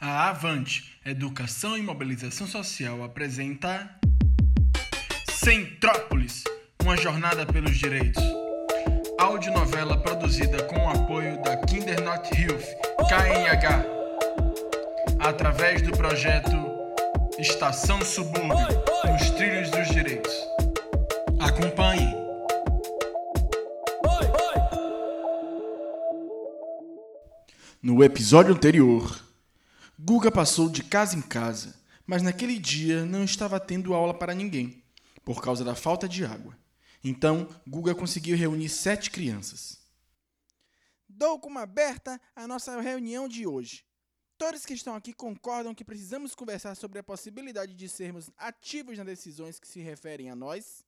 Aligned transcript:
A 0.00 0.28
Avante, 0.28 0.96
Educação 1.04 1.76
e 1.76 1.82
Mobilização 1.82 2.46
Social 2.46 3.02
apresenta 3.02 3.90
Centrópolis, 5.28 6.44
uma 6.80 6.96
jornada 6.96 7.44
pelos 7.44 7.76
direitos. 7.76 8.22
Audionovela 9.18 10.00
produzida 10.00 10.62
com 10.66 10.76
o 10.76 10.88
apoio 10.88 11.42
da 11.42 11.56
Kinder 11.56 12.00
Not 12.04 12.30
Health, 12.32 12.62
KNH, 13.08 13.84
através 15.18 15.82
do 15.82 15.90
projeto 15.90 16.56
Estação 17.36 18.00
Subúrbio, 18.00 18.68
nos 19.04 19.30
trilhos 19.30 19.68
dos 19.68 19.88
direitos. 19.88 20.32
Acompanhe. 21.40 22.14
No 27.82 28.04
episódio 28.04 28.54
anterior, 28.54 29.27
Guga 30.08 30.32
passou 30.32 30.70
de 30.70 30.82
casa 30.82 31.18
em 31.18 31.20
casa, 31.20 31.78
mas 32.06 32.22
naquele 32.22 32.58
dia 32.58 33.04
não 33.04 33.24
estava 33.24 33.60
tendo 33.60 33.92
aula 33.92 34.14
para 34.14 34.34
ninguém, 34.34 34.82
por 35.22 35.42
causa 35.42 35.62
da 35.62 35.74
falta 35.74 36.08
de 36.08 36.24
água. 36.24 36.58
Então, 37.04 37.46
Guga 37.66 37.94
conseguiu 37.94 38.34
reunir 38.34 38.70
sete 38.70 39.10
crianças. 39.10 39.78
Dou 41.06 41.38
como 41.38 41.58
aberta 41.58 42.18
a 42.34 42.48
nossa 42.48 42.80
reunião 42.80 43.28
de 43.28 43.46
hoje. 43.46 43.84
Todos 44.38 44.64
que 44.64 44.72
estão 44.72 44.94
aqui 44.94 45.12
concordam 45.12 45.74
que 45.74 45.84
precisamos 45.84 46.34
conversar 46.34 46.74
sobre 46.74 46.98
a 46.98 47.04
possibilidade 47.04 47.74
de 47.74 47.86
sermos 47.86 48.30
ativos 48.38 48.96
nas 48.96 49.06
decisões 49.06 49.60
que 49.60 49.68
se 49.68 49.80
referem 49.80 50.30
a 50.30 50.34
nós? 50.34 50.86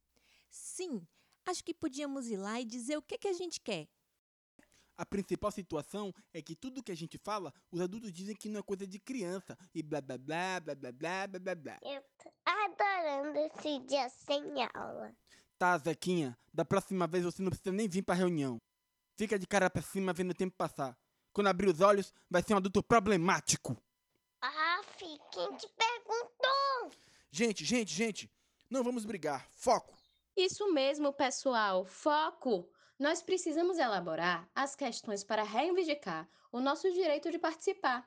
Sim, 0.48 1.06
acho 1.44 1.62
que 1.62 1.74
podíamos 1.74 2.26
ir 2.28 2.38
lá 2.38 2.58
e 2.58 2.64
dizer 2.64 2.96
o 2.96 3.02
que, 3.02 3.18
que 3.18 3.28
a 3.28 3.34
gente 3.34 3.60
quer. 3.60 3.86
A 5.00 5.06
principal 5.06 5.50
situação 5.50 6.12
é 6.30 6.42
que 6.42 6.54
tudo 6.54 6.82
que 6.82 6.92
a 6.92 6.94
gente 6.94 7.16
fala, 7.16 7.54
os 7.72 7.80
adultos 7.80 8.12
dizem 8.12 8.36
que 8.36 8.50
não 8.50 8.60
é 8.60 8.62
coisa 8.62 8.86
de 8.86 8.98
criança 8.98 9.56
e 9.74 9.82
blá 9.82 9.98
blá 9.98 10.18
blá 10.18 10.60
blá 10.60 10.74
blá 10.74 10.92
blá 10.92 11.26
blá 11.26 11.38
blá 11.40 11.54
blá. 11.54 11.78
Eu 11.82 12.04
tô 12.22 12.30
adorando 12.44 13.38
esse 13.38 13.78
dia 13.86 14.10
sem 14.10 14.42
aula. 14.74 15.16
Tá, 15.56 15.78
Zequinha, 15.78 16.36
da 16.52 16.66
próxima 16.66 17.06
vez 17.06 17.24
você 17.24 17.40
não 17.40 17.48
precisa 17.48 17.72
nem 17.72 17.88
vir 17.88 18.02
pra 18.02 18.14
reunião. 18.14 18.60
Fica 19.16 19.38
de 19.38 19.46
cara 19.46 19.70
pra 19.70 19.80
cima 19.80 20.12
vendo 20.12 20.32
o 20.32 20.34
tempo 20.34 20.54
passar. 20.54 20.94
Quando 21.32 21.46
abrir 21.46 21.70
os 21.70 21.80
olhos, 21.80 22.12
vai 22.28 22.42
ser 22.42 22.52
um 22.52 22.58
adulto 22.58 22.82
problemático. 22.82 23.82
Aff, 24.42 24.98
quem 25.32 25.56
te 25.56 25.66
perguntou? 25.78 27.00
Gente, 27.30 27.64
gente, 27.64 27.94
gente, 27.94 28.30
não 28.68 28.84
vamos 28.84 29.06
brigar. 29.06 29.48
Foco. 29.50 29.96
Isso 30.36 30.70
mesmo, 30.74 31.10
pessoal. 31.10 31.86
Foco! 31.86 32.70
Nós 33.00 33.22
precisamos 33.22 33.78
elaborar 33.78 34.46
as 34.54 34.76
questões 34.76 35.24
para 35.24 35.42
reivindicar 35.42 36.28
o 36.52 36.60
nosso 36.60 36.92
direito 36.92 37.30
de 37.30 37.38
participar. 37.38 38.06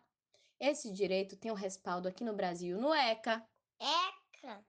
Esse 0.60 0.92
direito 0.92 1.36
tem 1.36 1.52
um 1.52 1.56
respaldo 1.56 2.08
aqui 2.08 2.24
no 2.24 2.36
Brasil 2.36 2.80
no 2.80 2.94
ECA. 2.94 3.44
Eca. 3.80 4.64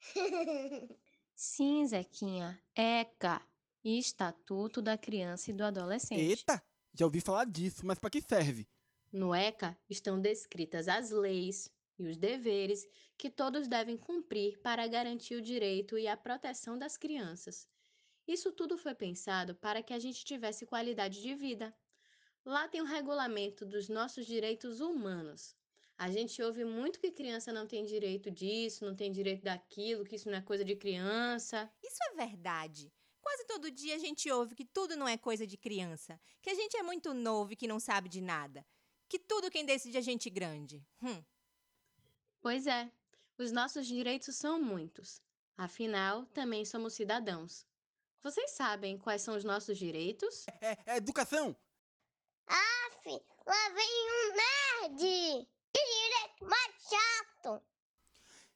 Sim, 1.34 1.86
Zequinha, 1.86 2.62
ECA. 2.76 3.40
Estatuto 3.82 4.82
da 4.82 4.98
Criança 4.98 5.50
e 5.50 5.54
do 5.54 5.64
Adolescente. 5.64 6.20
Eita, 6.20 6.62
já 6.92 7.06
ouvi 7.06 7.22
falar 7.22 7.46
disso, 7.46 7.86
mas 7.86 7.98
pra 7.98 8.10
que 8.10 8.20
serve? 8.20 8.68
No 9.10 9.34
ECA 9.34 9.74
estão 9.88 10.20
descritas 10.20 10.88
as 10.88 11.10
leis 11.10 11.72
e 11.98 12.06
os 12.06 12.18
deveres 12.18 12.86
que 13.16 13.30
todos 13.30 13.66
devem 13.66 13.96
cumprir 13.96 14.60
para 14.60 14.86
garantir 14.86 15.36
o 15.36 15.42
direito 15.42 15.96
e 15.96 16.06
a 16.06 16.18
proteção 16.18 16.78
das 16.78 16.98
crianças. 16.98 17.66
Isso 18.26 18.52
tudo 18.52 18.78
foi 18.78 18.94
pensado 18.94 19.54
para 19.54 19.82
que 19.82 19.92
a 19.92 19.98
gente 19.98 20.24
tivesse 20.24 20.64
qualidade 20.66 21.20
de 21.20 21.34
vida. 21.34 21.74
Lá 22.44 22.68
tem 22.68 22.80
o 22.80 22.86
regulamento 22.86 23.64
dos 23.64 23.88
nossos 23.88 24.26
direitos 24.26 24.80
humanos. 24.80 25.56
A 25.96 26.10
gente 26.10 26.42
ouve 26.42 26.64
muito 26.64 26.98
que 26.98 27.10
criança 27.10 27.52
não 27.52 27.66
tem 27.66 27.84
direito 27.84 28.30
disso, 28.30 28.84
não 28.84 28.96
tem 28.96 29.12
direito 29.12 29.42
daquilo, 29.42 30.04
que 30.04 30.16
isso 30.16 30.28
não 30.28 30.38
é 30.38 30.42
coisa 30.42 30.64
de 30.64 30.74
criança. 30.74 31.70
Isso 31.82 31.98
é 32.10 32.14
verdade. 32.14 32.92
Quase 33.20 33.46
todo 33.46 33.70
dia 33.70 33.94
a 33.94 33.98
gente 33.98 34.30
ouve 34.30 34.54
que 34.54 34.64
tudo 34.64 34.96
não 34.96 35.08
é 35.08 35.16
coisa 35.16 35.46
de 35.46 35.56
criança, 35.56 36.20
que 36.42 36.50
a 36.50 36.54
gente 36.54 36.76
é 36.76 36.82
muito 36.82 37.14
novo 37.14 37.52
e 37.52 37.56
que 37.56 37.66
não 37.66 37.80
sabe 37.80 38.08
de 38.08 38.20
nada, 38.20 38.66
que 39.08 39.18
tudo 39.18 39.50
quem 39.50 39.64
decide 39.64 39.96
é 39.96 40.02
gente 40.02 40.28
grande. 40.28 40.84
Hum. 41.02 41.24
Pois 42.40 42.66
é, 42.66 42.90
os 43.38 43.50
nossos 43.50 43.86
direitos 43.86 44.36
são 44.36 44.60
muitos. 44.60 45.22
Afinal, 45.56 46.26
também 46.26 46.64
somos 46.64 46.94
cidadãos. 46.94 47.64
Vocês 48.24 48.52
sabem 48.52 48.96
quais 48.96 49.20
são 49.20 49.36
os 49.36 49.44
nossos 49.44 49.76
direitos? 49.76 50.46
É, 50.58 50.78
é 50.86 50.96
educação. 50.96 51.54
Aff, 52.46 53.22
lá 53.46 53.68
vem 53.68 53.86
um 54.14 54.88
nerd. 54.88 55.46
Que 55.70 55.84
direito 55.84 56.46
mais 56.46 56.74
chato. 56.88 57.62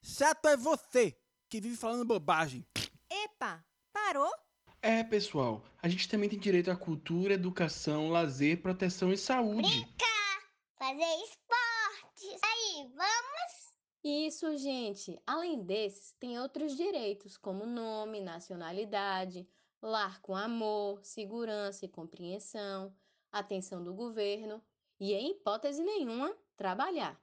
Chato 0.01 0.49
é 0.49 0.57
você, 0.57 1.15
que 1.51 1.61
vive 1.61 1.77
falando 1.77 2.07
bobagem. 2.07 2.67
Epa, 3.11 3.63
parou? 3.93 4.33
É, 4.81 5.05
pessoal, 5.05 5.63
a 5.83 5.89
gente 5.91 6.09
também 6.09 6.31
tem 6.31 6.39
direito 6.39 6.71
à 6.71 6.77
cultura, 6.77 7.35
educação, 7.35 8.09
lazer, 8.09 8.63
proteção 8.63 9.13
e 9.13 9.19
saúde. 9.19 9.69
Brincar, 9.69 10.45
fazer 10.79 11.25
esportes. 11.25 12.41
Aí, 12.43 12.91
vamos? 12.97 13.69
Isso, 14.03 14.57
gente. 14.57 15.21
Além 15.27 15.63
desses, 15.63 16.13
tem 16.19 16.39
outros 16.39 16.75
direitos, 16.75 17.37
como 17.37 17.67
nome, 17.67 18.23
nacionalidade, 18.23 19.47
lar 19.81 20.21
com 20.21 20.35
amor, 20.35 21.05
segurança 21.05 21.85
e 21.85 21.89
compreensão, 21.89 22.95
atenção 23.31 23.83
do 23.83 23.95
governo 23.95 24.63
e, 24.99 25.15
em 25.15 25.31
hipótese 25.31 25.83
nenhuma, 25.83 26.37
trabalhar. 26.57 27.21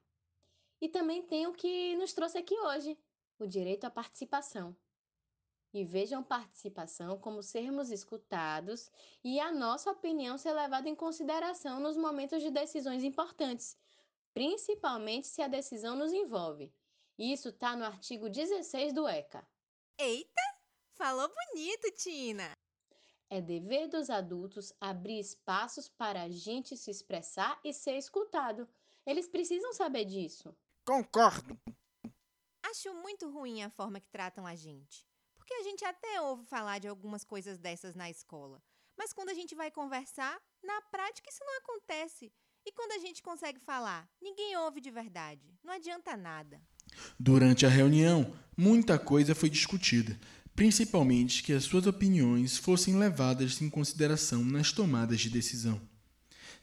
E 0.80 0.90
também 0.90 1.22
tem 1.24 1.48
o 1.48 1.54
que 1.54 1.96
nos 1.98 2.14
trouxe 2.14 2.38
aqui 2.38 2.58
hoje, 2.60 2.98
o 3.40 3.46
direito 3.46 3.86
à 3.86 3.90
participação. 3.90 4.76
E 5.74 5.84
vejam 5.84 6.24
participação 6.24 7.18
como 7.18 7.44
sermos 7.44 7.92
escutados 7.92 8.90
e 9.24 9.40
a 9.40 9.52
nossa 9.52 9.92
opinião 9.92 10.38
ser 10.38 10.54
levada 10.54 10.88
em 10.88 10.96
consideração 10.96 11.80
nos 11.82 11.98
momentos 11.98 12.42
de 12.42 12.50
decisões 12.50 13.04
importantes, 13.04 13.78
principalmente 14.34 15.28
se 15.28 15.42
a 15.42 15.50
decisão 15.50 15.96
nos 15.96 16.14
envolve. 16.14 16.74
Isso 17.18 17.50
está 17.50 17.76
no 17.76 17.84
artigo 17.84 18.30
16 18.30 18.94
do 18.94 19.08
ECA. 19.08 19.46
Eita, 19.98 20.55
falou 20.96 21.30
bonito, 21.30 21.92
Tina. 21.92 22.52
É 23.30 23.42
dever 23.42 23.88
dos 23.88 24.10
adultos 24.10 24.74
abrir 24.80 25.20
espaços 25.20 25.90
para 25.90 26.24
a 26.24 26.30
gente 26.30 26.78
se 26.78 26.92
expressar 26.92 27.60
e 27.64 27.74
ser 27.74 27.98
escutado. 27.98 28.68
Eles 29.06 29.28
precisam 29.28 29.74
saber 29.74 30.06
disso. 30.06 30.56
Concordo. 30.86 31.60
Acho 32.64 32.94
muito 32.96 33.30
ruim 33.30 33.64
a 33.64 33.70
forma 33.70 34.00
que 34.00 34.10
tratam 34.10 34.46
a 34.46 34.56
gente. 34.56 35.08
Porque 35.36 35.54
a 35.54 35.64
gente 35.64 35.84
até 35.86 36.22
ouve 36.22 36.46
falar 36.46 36.80
de 36.80 36.88
algumas 36.88 37.24
coisas 37.24 37.60
dessas 37.60 37.94
na 37.94 38.10
escola. 38.10 38.62
Mas 38.98 39.14
quando 39.14 39.30
a 39.30 39.34
gente 39.34 39.54
vai 39.54 39.70
conversar, 39.70 40.42
na 40.64 40.82
prática 40.84 41.30
isso 41.30 41.44
não 41.44 41.58
acontece. 41.58 42.32
E 42.66 42.72
quando 42.72 42.94
a 42.94 42.98
gente 43.00 43.22
consegue 43.22 43.60
falar, 43.60 44.10
ninguém 44.20 44.58
ouve 44.58 44.82
de 44.82 44.90
verdade. 44.90 45.54
Não 45.64 45.74
adianta 45.74 46.18
nada. 46.18 46.60
Durante 47.20 47.66
a 47.66 47.70
reunião, 47.70 48.34
muita 48.58 48.98
coisa 48.98 49.36
foi 49.36 49.50
discutida, 49.50 50.18
principalmente 50.56 51.44
que 51.44 51.52
as 51.52 51.66
suas 51.66 51.86
opiniões 51.86 52.58
fossem 52.58 52.98
levadas 52.98 53.62
em 53.62 53.70
consideração 53.70 54.44
nas 54.44 54.72
tomadas 54.72 55.20
de 55.20 55.30
decisão. 55.30 55.82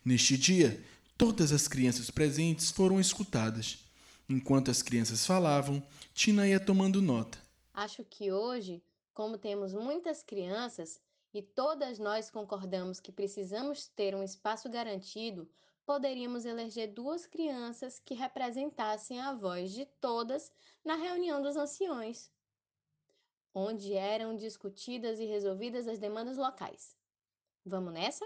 Neste 0.02 0.36
dia, 0.38 0.82
todas 1.18 1.52
as 1.52 1.68
crianças 1.68 2.10
presentes 2.10 2.70
foram 2.70 2.98
escutadas. 2.98 3.84
Enquanto 4.28 4.70
as 4.70 4.80
crianças 4.80 5.26
falavam, 5.26 5.82
Tina 6.14 6.48
ia 6.48 6.58
tomando 6.58 7.02
nota. 7.02 7.38
Acho 7.74 8.02
que 8.02 8.32
hoje, 8.32 8.82
como 9.12 9.36
temos 9.36 9.74
muitas 9.74 10.22
crianças 10.22 10.98
e 11.34 11.42
todas 11.42 11.98
nós 11.98 12.30
concordamos 12.30 12.98
que 12.98 13.12
precisamos 13.12 13.88
ter 13.88 14.14
um 14.14 14.22
espaço 14.22 14.70
garantido, 14.70 15.46
poderíamos 15.84 16.46
eleger 16.46 16.88
duas 16.88 17.26
crianças 17.26 18.00
que 18.02 18.14
representassem 18.14 19.20
a 19.20 19.34
voz 19.34 19.72
de 19.72 19.84
todas 20.00 20.50
na 20.82 20.96
reunião 20.96 21.42
dos 21.42 21.56
anciões, 21.56 22.30
onde 23.54 23.94
eram 23.94 24.36
discutidas 24.36 25.18
e 25.18 25.24
resolvidas 25.24 25.86
as 25.86 25.98
demandas 25.98 26.36
locais. 26.36 26.96
Vamos 27.64 27.92
nessa? 27.92 28.24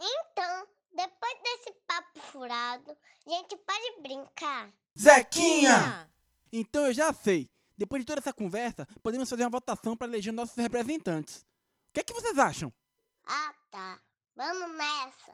Então, 0.00 0.66
depois 0.94 1.34
desse 1.42 1.72
papo 1.86 2.20
furado, 2.20 2.96
a 3.26 3.30
gente 3.30 3.56
pode 3.56 4.00
brincar. 4.02 4.72
Zequinha! 4.98 6.10
Então 6.52 6.86
eu 6.86 6.92
já 6.92 7.12
sei. 7.12 7.48
Depois 7.76 8.02
de 8.02 8.06
toda 8.06 8.20
essa 8.20 8.32
conversa, 8.32 8.86
podemos 9.02 9.28
fazer 9.28 9.44
uma 9.44 9.50
votação 9.50 9.96
para 9.96 10.06
eleger 10.06 10.32
nossos 10.32 10.56
representantes. 10.56 11.38
O 11.90 11.94
que 11.94 12.00
é 12.00 12.04
que 12.04 12.12
vocês 12.12 12.38
acham? 12.38 12.72
Ah, 13.24 13.54
tá. 13.70 14.00
Vamos 14.36 14.76
nessa. 14.76 15.32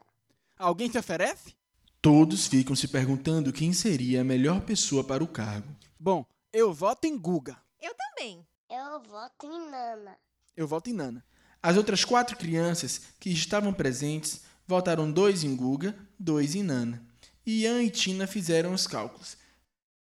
Alguém 0.57 0.91
se 0.91 0.99
oferece? 0.99 1.57
Todos 2.01 2.47
ficam 2.47 2.77
se 2.77 2.87
perguntando 2.89 3.53
quem 3.53 3.73
seria 3.73 4.21
a 4.21 4.25
melhor 4.25 4.61
pessoa 4.61 5.03
para 5.03 5.23
o 5.23 5.29
cargo. 5.29 5.69
Bom, 5.99 6.25
eu 6.53 6.73
voto 6.73 7.07
em 7.07 7.19
Guga. 7.19 7.61
Eu 7.81 7.95
também. 7.95 8.47
Eu 8.69 9.01
voto 9.03 9.47
em 9.47 9.71
Nana. 9.71 10.19
Eu 10.57 10.67
voto 10.69 10.91
em 10.91 10.93
Nana. 10.93 11.25
As 11.63 11.77
outras 11.77 12.05
quatro 12.05 12.37
crianças 12.37 12.99
que 13.19 13.31
estavam 13.31 13.73
presentes 13.73 14.43
votaram 14.67 15.11
dois 15.11 15.43
em 15.45 15.57
Guga, 15.57 15.97
dois 16.19 16.55
em 16.55 16.63
Nana. 16.63 17.03
Ian 17.47 17.83
e 17.83 17.91
Tina 17.91 18.27
fizeram 18.27 18.73
os 18.75 18.87
cálculos. 18.87 19.37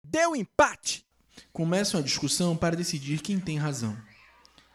Deu 0.05 0.35
empate! 0.35 1.07
Começam 1.53 2.01
a 2.01 2.03
discussão 2.03 2.57
para 2.57 2.77
decidir 2.77 3.23
quem 3.23 3.39
tem 3.41 3.57
razão. 3.59 3.97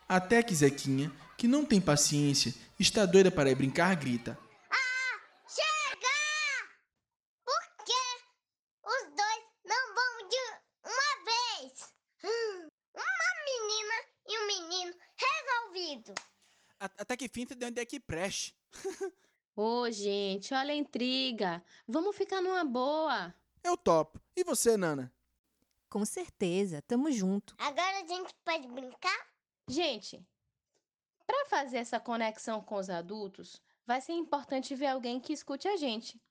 Até 0.07 0.41
que 0.41 0.55
Zequinha, 0.55 1.11
que 1.37 1.47
não 1.47 1.65
tem 1.65 1.81
paciência, 1.81 2.53
está 2.79 3.05
doida 3.05 3.29
para 3.31 3.53
brincar, 3.55 3.95
grita: 3.95 4.37
Chega! 5.47 6.15
Por 7.43 7.85
que 7.85 8.01
os 8.85 9.15
dois 9.15 9.43
não 9.65 9.95
vão 9.95 10.29
de 10.29 10.43
uma 10.85 11.25
vez? 11.25 11.93
Hum, 12.23 12.67
Uma 12.95 13.31
menina 13.45 13.95
e 14.27 14.39
um 14.39 14.47
menino 14.47 14.93
resolvido. 15.17 16.13
A- 16.13 16.71
Até 16.97 17.17
que 17.17 17.27
fim 17.27 17.45
você 17.45 17.55
deu 17.55 17.69
onde 17.69 17.81
é 17.81 17.85
que 17.85 17.99
preste. 17.99 18.55
Ô, 19.55 19.89
gente, 19.89 20.53
olha 20.53 20.73
a 20.73 20.75
intriga. 20.75 21.63
Vamos 21.87 22.15
ficar 22.15 22.41
numa 22.41 22.63
boa. 22.65 23.33
Eu 23.63 23.77
topo. 23.77 24.21
E 24.35 24.43
você, 24.43 24.75
Nana? 24.75 25.11
Com 25.89 26.03
certeza, 26.03 26.81
tamo 26.81 27.11
junto. 27.11 27.55
Agora 27.57 28.01
a 28.03 28.07
gente 28.07 28.33
pode 28.43 28.67
brincar? 28.67 29.27
Gente, 29.67 30.21
para 31.25 31.45
fazer 31.45 31.77
essa 31.77 31.99
conexão 31.99 32.61
com 32.61 32.75
os 32.75 32.89
adultos, 32.89 33.61
vai 33.87 34.01
ser 34.01 34.13
importante 34.13 34.75
ver 34.75 34.87
alguém 34.87 35.19
que 35.19 35.33
escute 35.33 35.67
a 35.67 35.77
gente. 35.77 36.21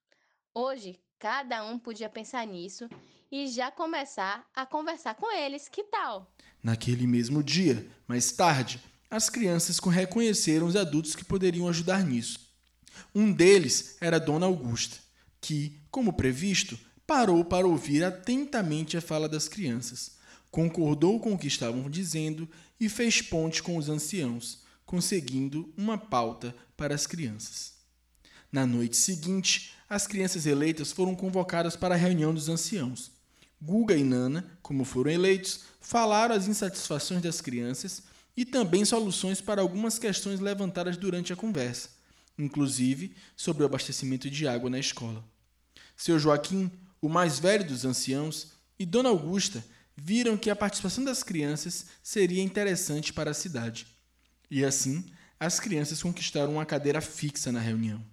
Hoje, 0.53 1.01
cada 1.19 1.65
um 1.65 1.79
podia 1.79 2.09
pensar 2.09 2.47
nisso 2.47 2.89
e 3.33 3.49
já 3.49 3.71
começar 3.71 4.49
a 4.55 4.67
conversar 4.67 5.15
com 5.15 5.33
eles. 5.33 5.67
Que 5.69 5.83
tal? 5.85 6.31
Naquele 6.63 7.07
mesmo 7.07 7.43
dia, 7.43 7.91
mais 8.07 8.31
tarde, 8.33 8.81
as 9.11 9.31
crianças 9.31 9.79
co- 9.79 9.91
reconheceram 9.91 10.67
os 10.67 10.77
adultos 10.77 11.15
que 11.15 11.25
poderiam 11.25 11.69
ajudar 11.69 12.05
nisso. 12.05 12.39
Um 13.15 13.33
deles 13.33 13.97
era 14.01 14.19
Dona 14.21 14.47
Augusta, 14.47 14.97
que, 15.41 15.81
como 15.91 16.13
previsto, 16.13 16.79
parou 17.07 17.45
para 17.45 17.67
ouvir 17.67 18.03
atentamente 18.03 18.97
a 18.97 19.01
fala 19.01 19.29
das 19.29 19.47
crianças, 19.49 20.13
concordou 20.51 21.21
com 21.21 21.35
o 21.35 21.39
que 21.39 21.47
estavam 21.47 21.91
dizendo 21.91 22.49
e 22.81 22.89
fez 22.89 23.21
ponte 23.21 23.63
com 23.63 23.77
os 23.77 23.89
anciãos, 23.89 24.63
conseguindo 24.87 25.73
uma 25.77 25.99
pauta 25.99 26.55
para 26.77 26.95
as 26.95 27.07
crianças. 27.07 27.75
Na 28.51 28.65
noite 28.67 28.97
seguinte, 28.97 29.73
as 29.89 30.07
crianças 30.07 30.47
eleitas 30.47 30.93
foram 30.93 31.15
convocadas 31.15 31.77
para 31.77 31.95
a 31.95 31.99
reunião 31.99 32.33
dos 32.33 32.49
anciãos. 32.49 33.11
Guga 33.61 33.97
e 33.97 34.05
Nana, 34.05 34.59
como 34.63 34.85
foram 34.85 35.11
eleitos, 35.11 35.61
falaram 35.81 36.35
as 36.35 36.47
insatisfações 36.47 37.23
das 37.23 37.41
crianças 37.41 38.03
e 38.37 38.45
também 38.45 38.85
soluções 38.85 39.41
para 39.41 39.63
algumas 39.63 39.99
questões 39.99 40.41
levantadas 40.41 40.97
durante 40.97 41.33
a 41.33 41.37
conversa, 41.37 41.91
inclusive 42.39 43.15
sobre 43.37 43.63
o 43.63 43.67
abastecimento 43.67 44.29
de 44.29 44.47
água 44.49 44.69
na 44.69 44.79
escola. 44.79 45.25
Seu 45.97 46.19
Joaquim, 46.19 46.71
o 47.01 47.09
mais 47.09 47.39
velho 47.39 47.67
dos 47.67 47.85
anciãos, 47.85 48.53
e 48.79 48.85
Dona 48.85 49.09
Augusta 49.09 49.65
viram 49.97 50.37
que 50.37 50.51
a 50.51 50.57
participação 50.57 51.05
das 51.05 51.23
crianças 51.23 51.87
seria 52.03 52.43
interessante 52.43 53.13
para 53.13 53.31
a 53.31 53.35
cidade. 53.35 53.87
E 54.51 54.65
assim, 54.65 55.05
as 55.39 55.61
crianças 55.61 56.03
conquistaram 56.03 56.55
uma 56.55 56.67
cadeira 56.67 57.01
fixa 57.01 57.53
na 57.53 57.61
reunião. 57.61 58.05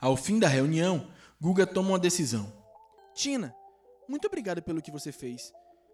Ao 0.00 0.16
fim 0.16 0.38
da 0.38 0.48
reunião, 0.48 1.10
Guga 1.40 1.66
toma 1.66 1.90
uma 1.90 1.98
decisão. 1.98 2.52
Tina, 3.14 3.54
muito 4.08 4.26
obrigado 4.26 4.62
pelo 4.62 4.82
que 4.82 4.90
você 4.90 5.10
fez. 5.10 5.52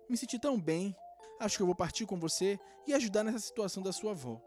Me 0.09 0.17
senti 0.17 0.39
tão 0.39 0.61
bem. 0.61 0.95
Acho 1.41 1.57
que 1.57 1.63
eu 1.63 1.67
vou 1.67 1.75
partir 1.75 2.05
com 2.05 2.21
você 2.21 2.61
e 2.87 2.93
ajudar 2.93 3.25
nessa 3.25 3.39
situação 3.39 3.83
da 3.83 3.93
sua 3.93 4.11
avó. 4.11 4.39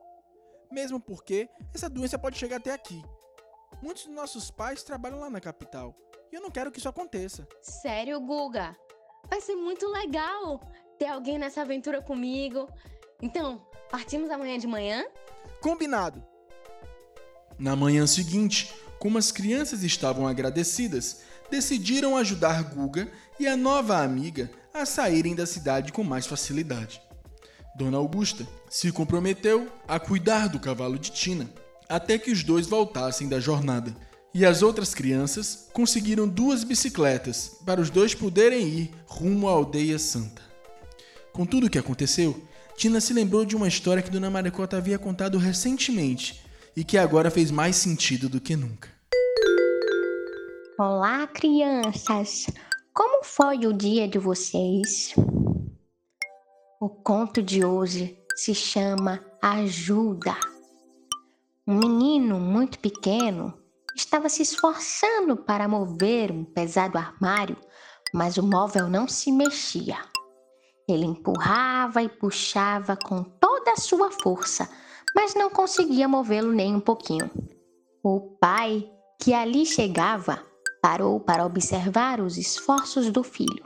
Mesmo 0.72 1.00
porque 1.00 1.50
essa 1.74 1.90
doença 1.90 2.19
pode 2.19 2.38
chegar 2.38 2.57
até 2.57 2.72
aqui. 2.72 3.04
Muitos 3.81 4.06
dos 4.06 4.13
nossos 4.13 4.51
pais 4.51 4.84
trabalham 4.84 5.19
lá 5.19 5.28
na 5.28 5.42
capital. 5.42 5.95
E 6.31 6.36
eu 6.36 6.42
não 6.42 6.51
quero 6.51 6.72
que 6.72 6.78
isso 6.78 6.88
aconteça. 6.88 7.48
Sério, 7.63 8.22
Guga? 8.22 8.78
Vai 9.28 9.42
ser 9.42 9.56
muito 9.56 9.88
legal 9.88 10.62
ter 11.00 11.07
alguém 11.07 11.40
nessa 11.40 11.62
aventura 11.62 12.00
comigo. 12.00 12.69
Então, 13.22 13.66
partimos 13.90 14.30
amanhã 14.30 14.60
de 14.60 14.68
manhã? 14.68 15.04
Combinado! 15.62 16.24
Na 17.57 17.75
manhã 17.75 18.06
seguinte, 18.06 18.72
como 19.00 19.18
as 19.18 19.31
crianças 19.31 19.81
estavam 19.81 20.28
agradecidas, 20.28 21.24
decidiram 21.53 22.17
ajudar 22.17 22.63
Guga 22.63 23.07
e 23.39 23.45
a 23.45 23.55
nova 23.55 24.01
amiga 24.01 24.50
a 24.73 24.88
saírem 24.88 25.35
da 25.35 25.45
cidade 25.45 25.94
com 25.94 26.03
mais 26.03 26.25
facilidade. 26.25 27.00
Dona 27.77 27.97
Augusta 27.97 28.47
se 28.67 28.91
comprometeu 28.91 29.71
a 29.88 30.00
cuidar 30.00 30.50
do 30.50 30.59
cavalo 30.59 30.97
de 30.97 31.11
Tina 31.11 31.47
até 31.88 32.17
que 32.17 32.31
os 32.31 32.44
dois 32.44 32.65
voltassem 32.65 33.29
da 33.29 33.39
jornada. 33.39 33.95
E 34.33 34.44
as 34.44 34.63
outras 34.63 34.95
crianças 34.95 35.67
conseguiram 35.71 36.27
duas 36.27 36.63
bicicletas 36.63 37.51
para 37.63 37.79
os 37.79 37.91
dois 37.91 38.15
poderem 38.15 38.67
ir 38.67 38.91
rumo 39.06 39.47
à 39.47 39.51
aldeia 39.51 39.99
santa. 39.99 40.41
Com 41.31 41.45
tudo 41.45 41.67
o 41.67 41.69
que 41.69 41.77
aconteceu, 41.77 42.44
Tina 42.75 42.99
se 42.99 43.13
lembrou 43.13 43.45
de 43.45 43.56
uma 43.56 43.67
história 43.67 44.01
que 44.01 44.09
Dona 44.09 44.31
Maricota 44.31 44.77
havia 44.77 44.97
contado 44.97 45.38
recentemente 45.38 46.41
e 46.75 46.83
que 46.83 46.97
agora 46.97 47.29
fez 47.29 47.51
mais 47.51 47.75
sentido 47.75 48.27
do 48.27 48.41
que 48.41 48.56
nunca. 48.56 48.93
Olá, 50.79 51.27
crianças! 51.27 52.47
Como 52.95 53.23
foi 53.23 53.67
o 53.67 53.73
dia 53.73 54.07
de 54.07 54.17
vocês? 54.17 55.13
O 56.81 56.89
conto 56.89 57.43
de 57.43 57.63
hoje 57.63 58.17
se 58.35 58.55
chama 58.55 59.23
Ajuda. 59.39 60.35
Um 61.67 61.77
menino 61.77 62.39
muito 62.39 62.79
pequeno 62.79 63.53
estava 63.95 64.27
se 64.29 64.41
esforçando 64.41 65.37
para 65.37 65.67
mover 65.67 66.31
um 66.31 66.43
pesado 66.43 66.97
armário, 66.97 67.57
mas 68.11 68.37
o 68.37 68.43
móvel 68.43 68.89
não 68.89 69.07
se 69.07 69.31
mexia. 69.31 69.99
Ele 70.89 71.05
empurrava 71.05 72.01
e 72.01 72.09
puxava 72.09 72.97
com 72.97 73.21
toda 73.23 73.73
a 73.73 73.77
sua 73.77 74.09
força, 74.09 74.67
mas 75.15 75.35
não 75.35 75.51
conseguia 75.51 76.07
movê-lo 76.07 76.51
nem 76.51 76.75
um 76.75 76.81
pouquinho. 76.81 77.29
O 78.03 78.19
pai, 78.41 78.89
que 79.21 79.35
ali 79.35 79.67
chegava, 79.67 80.51
parou 80.83 81.18
para 81.18 81.45
observar 81.45 82.19
os 82.19 82.38
esforços 82.38 83.09
do 83.09 83.24
filho. 83.24 83.65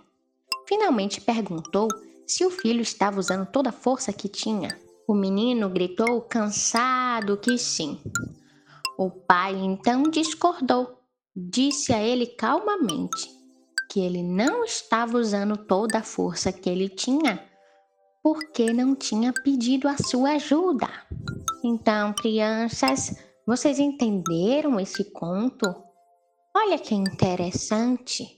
Finalmente 0.68 1.20
perguntou 1.20 1.88
se 2.28 2.46
o 2.46 2.52
filho 2.52 2.80
estava 2.80 3.20
usando 3.20 3.44
toda 3.48 3.70
a 3.70 3.74
força 3.74 4.14
que 4.14 4.30
tinha. 4.30 4.80
O 5.08 5.16
menino 5.16 5.68
gritou 5.68 6.22
cansado 6.22 7.36
que 7.38 7.58
sim. 7.58 8.00
O 9.00 9.10
pai 9.10 9.56
então 9.56 10.04
discordou. 10.04 11.02
Disse 11.36 11.92
a 11.92 12.00
ele 12.00 12.28
calmamente 12.28 13.28
que 13.90 14.00
ele 14.00 14.22
não 14.22 14.64
estava 14.64 15.18
usando 15.18 15.58
toda 15.58 15.98
a 15.98 16.04
força 16.04 16.52
que 16.52 16.70
ele 16.70 16.88
tinha, 16.88 17.44
porque 18.22 18.72
não 18.72 18.94
tinha 18.94 19.34
pedido 19.34 19.88
a 19.88 19.98
sua 19.98 20.34
ajuda. 20.34 20.88
Então, 21.64 22.14
crianças, 22.14 23.16
vocês 23.44 23.80
entenderam 23.80 24.80
esse 24.80 25.04
conto? 25.06 25.87
Olha 26.60 26.80
que 26.80 26.96
interessante. 26.96 28.36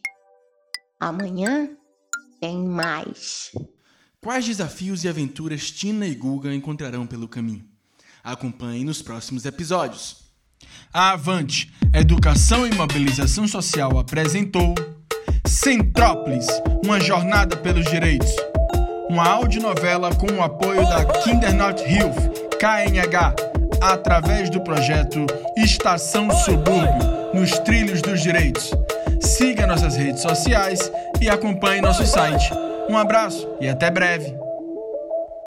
Amanhã 1.00 1.70
tem 2.42 2.58
mais. 2.58 3.50
Quais 4.22 4.46
desafios 4.46 5.06
e 5.06 5.08
aventuras 5.08 5.72
Tina 5.72 6.06
e 6.06 6.14
Guga 6.16 6.54
encontrarão 6.54 7.08
pelo 7.08 7.30
caminho? 7.30 7.64
Acompanhe 8.22 8.84
nos 8.84 9.02
próximos 9.02 9.46
episódios. 9.46 10.18
A 10.94 11.12
Avante, 11.12 11.74
Educação 11.94 12.68
e 12.68 12.76
Mobilização 12.76 13.48
Social 13.48 13.98
apresentou 13.98 14.76
Centrópolis, 15.48 16.46
uma 16.84 17.00
jornada 17.00 17.56
pelos 17.56 17.86
direitos. 17.86 18.36
Uma 19.10 19.30
audionovela 19.30 20.14
com 20.14 20.30
o 20.34 20.44
apoio 20.44 20.82
da 20.90 21.06
Kindernot 21.24 21.82
Hilfe, 21.84 22.30
KNH, 22.60 23.34
através 23.82 24.50
do 24.50 24.60
projeto 24.62 25.26
Estação 25.56 26.30
Subúrbio, 26.32 27.19
nos 27.34 27.52
trilhos 27.60 28.02
dos 28.02 28.22
direitos. 28.22 28.72
Siga 29.22 29.68
nossas 29.68 29.96
redes 29.96 30.22
sociais 30.22 30.92
e 31.22 31.30
acompanhe 31.30 31.82
nosso 31.82 32.06
site. 32.06 32.52
Um 32.90 32.98
abraço 32.98 33.48
e 33.60 33.68
até 33.68 33.92
breve. 33.92 34.39